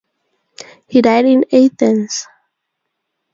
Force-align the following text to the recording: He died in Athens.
He 0.87 0.99
died 1.03 1.25
in 1.25 1.45
Athens. 1.53 2.25